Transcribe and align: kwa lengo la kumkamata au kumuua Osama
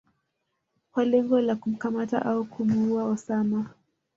kwa 0.91 1.05
lengo 1.05 1.41
la 1.41 1.55
kumkamata 1.55 2.25
au 2.25 2.45
kumuua 2.45 3.03
Osama 3.05 3.69